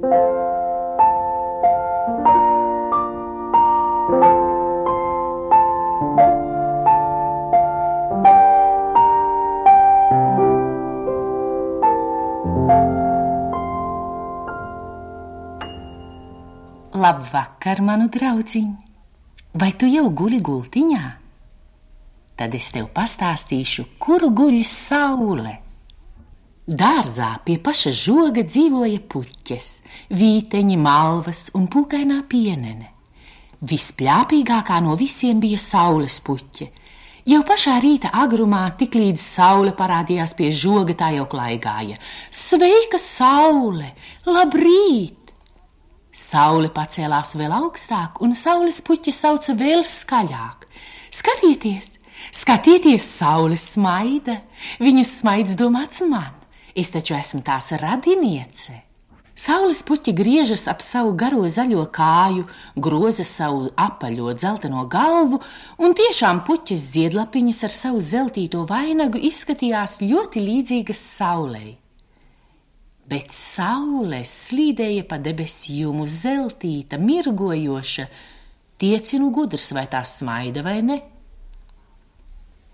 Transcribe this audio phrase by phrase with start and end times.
[0.00, 0.16] Labvakar,
[17.84, 18.70] manu draudziņ!
[19.52, 21.04] Vai tu jau guli gultiņā?
[22.40, 25.69] Tad es tev pastāstīšu, kur guļ saule.
[26.70, 29.64] Dārzā pie paša žoga dzīvoja puķes,
[30.14, 32.92] vīteņi, malvas un pūkainā pienene.
[33.66, 36.68] Vispļāpīgākā no visiem bija saules puķe.
[37.26, 41.98] Jau pašā rīta agrumā, tiklīdz saule parādījās pie žoga, tā jau klaigāja.
[42.30, 43.90] Sveika, saule!
[44.30, 45.34] Labrīt!
[46.14, 50.68] Saule pacēlās vēl augstāk, un saules puķi sauca vēl skaļāk.
[51.10, 51.96] Skatieties,
[52.30, 54.44] skatieties, saules smaida!
[54.78, 56.39] Viņas smaids domāts man,
[56.74, 58.80] es taču esmu tās radiniece!
[59.40, 62.44] Saules puķi griežas ap savu garo zaļo kāju,
[62.76, 65.40] groza savu apaļo dzelteno galvu,
[65.80, 71.78] un tiešām puķis ziedlapiņas ar savu zeltīto vainagu izskatījās ļoti līdzīgas saulei
[73.10, 78.06] bet saule slīdēja pa debesīm, zeltīta, mirgojoša.
[78.80, 81.00] Tiecinu gudrs, vai tā smaida vai ne.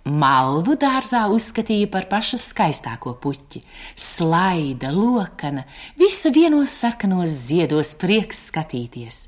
[0.07, 3.65] Malvu dārzā uzskatīja par pašu skaistāko puķi.
[3.99, 5.65] Slaida, lokana,
[5.99, 9.25] visa vienos sarkanos ziedos prieks skatīties.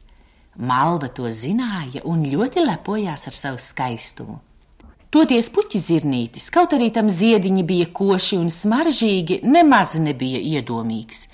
[0.54, 4.38] Malva to zināja un ļoti lepojās ar savu skaistumu.
[5.10, 11.26] Toties puķis zirnītis, kaut arī tam ziediņi bija koši un smaržīgi, nemaz nebija iedomīgs.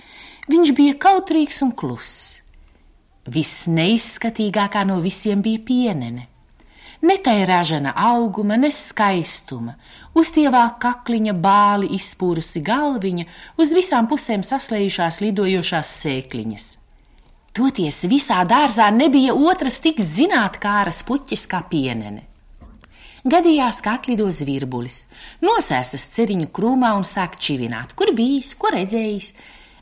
[0.49, 2.41] Viņš bija kautrīgs un kluss.
[3.29, 6.31] Viss neizskatīgākā no visiem bija pienene.
[7.05, 9.75] Ne tai ražana auguma, ne skaistuma,
[10.17, 13.27] uztievā kakliņa bāli izpūrusi galviņa,
[13.61, 16.65] uz visām pusēm saslējušās lidojošās sēkliņas.
[17.55, 22.25] Toties visā dārzā nebija otras tik zinātkāras puķis kā pienene.
[23.25, 25.05] Gadījās, ka atlido zvirbulis,
[25.45, 29.33] nosēstas ceriņu krūmā un sāk čivināt, kur bijis, ko redzējis,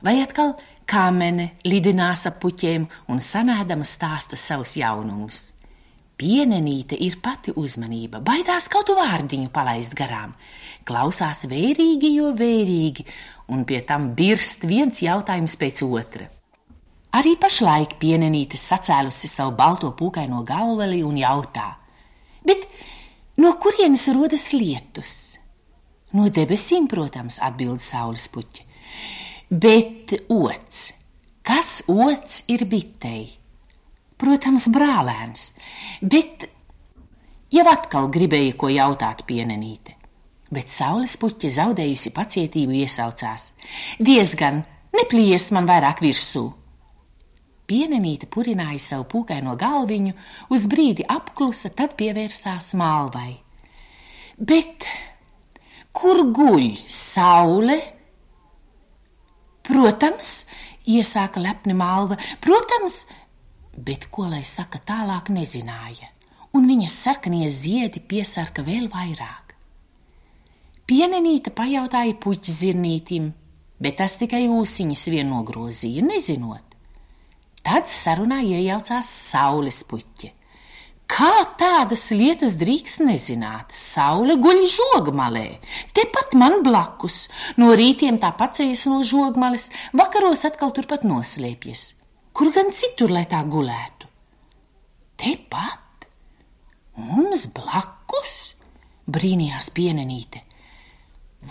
[0.02, 0.56] vai atkal
[0.90, 5.52] kamene lidinās ap puķiem un sanēdama stāsta savus jaunumus.
[6.22, 10.36] Pienenīte ir pati uzmanība, baidās kaut vārdiņu palaist garām,
[10.86, 13.06] klausās vērīgi, jo vērīgi,
[13.50, 16.28] un pie tam birst viens jautājums pēc otra.
[17.18, 21.66] Arī pašlaik pienenīte sacēlusi savu balto pūkaino galveli un jautā:
[22.46, 22.70] Bet
[23.36, 25.12] No kurienes rodas lietus?
[26.12, 28.66] No debesīm, protams, atbild saules puķi.
[29.48, 30.90] Bet ots,
[31.40, 33.30] kas ots ir bitei?
[34.22, 35.48] Protams, brālēns,
[35.98, 36.46] bet
[37.50, 39.96] jau atkal gribēja ko jautāt pienenīte.
[40.52, 43.48] Bet saules puķi zaudējusi pacietību iesaucās.
[43.98, 44.60] Diezgan,
[44.94, 46.44] neplies man vairāk virsū!
[47.72, 50.12] Pienenīte purināja savu pūkaino galviņu,
[50.52, 53.38] uz brīdi apklusa, tad pievērsās malvai.
[54.36, 54.86] Bet
[55.96, 57.78] kur guļ saule?
[59.66, 60.30] Protams,
[60.90, 63.04] iesāka lepni malva, protams,
[63.76, 66.10] bet ko lai saka tālāk nezināja,
[66.52, 69.54] un viņas sarkanie ziedi piesarka vēl vairāk.
[70.88, 73.30] Pienenīte pajautāja puķi zirnītim,
[73.80, 76.64] bet tas tikai ūsiņas vien nogrozīja, nezinot.
[77.62, 80.32] Tad sarunā iejaucās saules puķi.
[81.12, 83.74] Kā tādas lietas drīkst nezināt?
[83.76, 85.46] Saule guļ žogmalē,
[85.92, 87.26] tepat man blakus.
[87.60, 92.01] No rītiem tā paceļas no žogmales, vakaros atkal turpat noslēpjas.
[92.32, 94.08] Kur gan citur, lai tā gulētu?
[95.20, 96.06] Tepat?
[96.96, 98.54] Mums blakus?
[99.12, 100.40] Brīnījās pienenīte.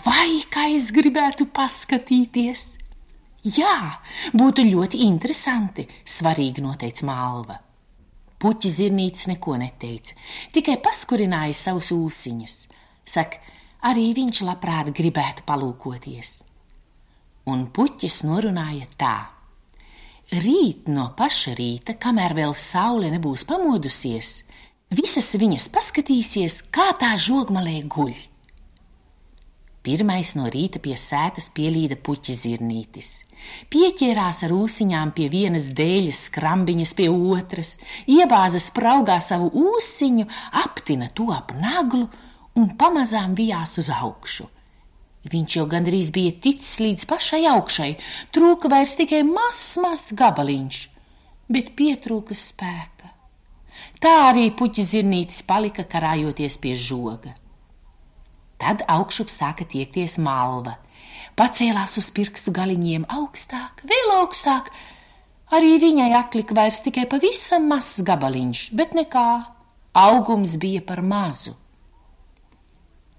[0.04, 2.64] Vai kā es gribētu paskatīties?
[3.42, 3.98] Jā,
[4.38, 7.58] būtu ļoti interesanti, svarīgi noteica Malva.
[8.42, 10.16] Puķi zirnītis neko neteica,
[10.54, 12.56] tikai paskurināja savus ūsiņus.
[13.06, 13.38] Saka,
[13.90, 16.32] arī viņš labprāt gribētu palūkoties.
[17.50, 19.16] Un puķis norunāja tā:
[20.32, 24.30] Rīt no paša rīta, kamēr vēl saule nebūs pamodusies,
[24.88, 28.14] visas viņas paskatīsies, kā tā žogmalē guļ.
[29.84, 33.10] Pirmais no rīta pie sētas pielīda puķis zirnītis.
[33.68, 37.74] Pieķērās ar ūsiņām pie vienas dēļas, skrambiņas pie otras,
[38.08, 40.30] iebāza spraugā savu ūsiņu,
[40.64, 42.08] aptina to ap naglu
[42.56, 44.48] un pamazām vijās uz augšu.
[45.30, 47.90] Viņš jau gandrīz bija ticis līdz pašai augšai,
[48.34, 50.78] trūka vairs tikai mazs, mazs gabaliņš,
[51.52, 53.12] bet pietrūka spēka.
[54.02, 57.36] Tā arī puķis zirnītis palika karājoties pie žoga.
[58.58, 60.74] Tad augšup sāka tiekties malva.
[61.38, 64.68] Pacēlās uz pirkstu galiņiem augstāk, vēl augstāk,
[65.52, 69.24] Arī viņai atlika vairs tikai pavisam mazs gabaliņš, bet nekā,
[70.00, 71.52] augums bija par mazu.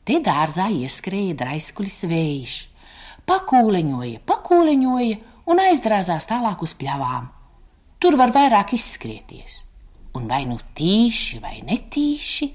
[0.04, 2.56] Te dārzā ieskrēja draiskulis vējš,
[3.30, 7.30] pakūleņoja, pakūleņoja un aizdrāzās tālāk uz pļavām.
[8.04, 9.62] Tur var vairāk izskrieties,
[10.20, 12.50] un vai nu tīši vai netīši,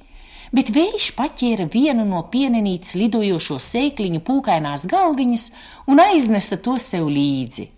[0.53, 5.49] bet vējš paķēra vienu no pienenītes lidojošo sēkliņu pūkainās galviņas
[5.89, 7.71] un aiznesa to sev līdzi.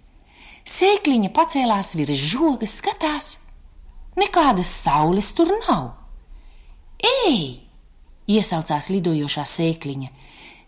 [0.66, 3.36] Sēkliņa pacēlās virs žoga, skatās,
[4.18, 5.92] nekādas saules tur nav.
[6.98, 7.69] Ej!
[8.36, 10.10] Iesaucās lidojošā sēkliņa.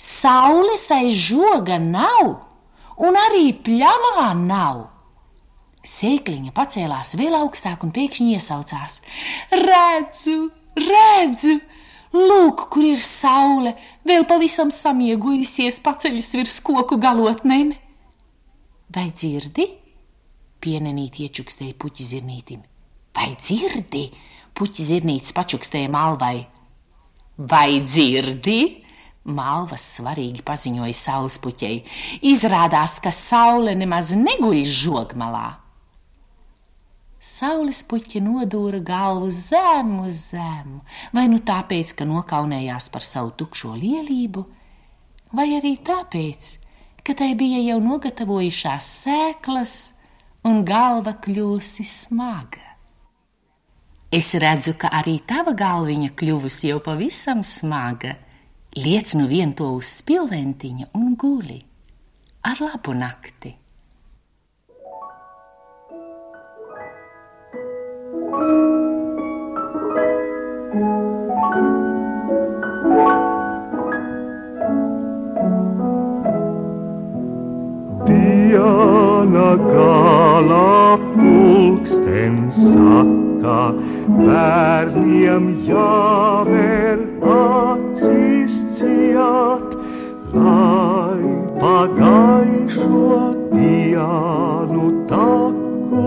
[0.03, 2.33] Saules aiz žoga nav,
[2.99, 4.89] un arī pļavā nav.
[5.83, 9.01] Sēkliņa pacēlās vēl augstāk un pēkšņi iesaucās:
[9.51, 11.61] Redzu, redzu!
[12.13, 13.73] Lūk, kur ir saule,
[14.05, 17.71] vēl pavisam samiegojusies paceļas virs koku galotnēm.
[18.93, 19.65] Vai dzirdi?
[20.63, 22.61] Pienenīt iečukstēja puķi zirnītim.
[23.17, 24.05] Vai dzirdi?
[24.53, 26.45] Puķi zirnītis pačukstēja malvai.
[27.37, 28.83] Vai dzirdi?
[29.23, 31.83] Malvas svarīgi paziņoja saules puķei.
[32.27, 35.47] Izrādās, ka saule nemaz neguļ žogmalā.
[37.23, 40.81] Saules puķi nodūra galvu zemu, zemu,
[41.15, 44.43] vai nu tāpēc, ka nokaunējās par savu tukšo lielību,
[45.31, 46.49] vai arī tāpēc,
[47.07, 49.77] ka tai bija jau nogatavojušās sēklas
[50.51, 52.62] un galva kļūsi smaga.
[54.13, 58.13] Es redzu, ka arī tava galviņa kļuvusi jau pavisam smaga.
[58.77, 61.57] Liec nu vien to uz spilventiņa un guli.
[62.45, 63.62] Ar labu nakti!
[85.23, 89.77] Bērniem jāvēr acis ciet,
[90.35, 91.23] lai
[91.61, 93.21] pagaišo
[93.53, 96.07] dienu taku,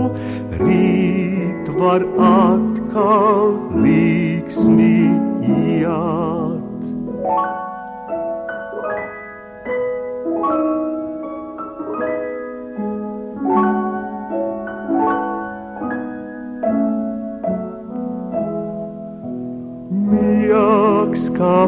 [0.60, 5.25] rīt var atkal līksmi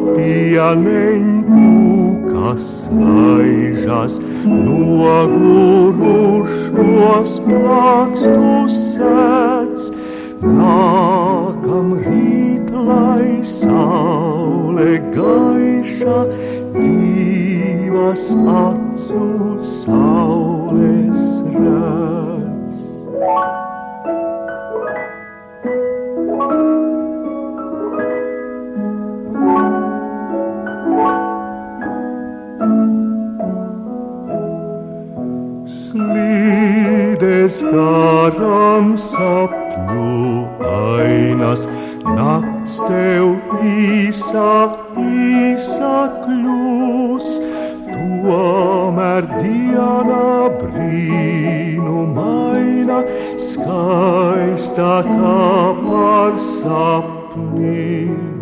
[0.08, 0.14] Kā
[0.78, 4.14] pieneņķūkas laižas,
[4.48, 6.12] nogurušos
[7.44, 9.82] plākstus sēdz.
[10.40, 16.18] Nākam rīt, lai saule gaiša,
[16.78, 19.28] divas acu
[19.76, 21.22] saules
[21.52, 22.27] redz.
[37.48, 41.62] Garām sapņu ainas,
[42.04, 47.30] nakts tev īsa, īsa kļūs,
[47.88, 51.88] tomēr diena brīnumaina,
[53.48, 55.36] skaistākā
[55.88, 58.37] par sapniem.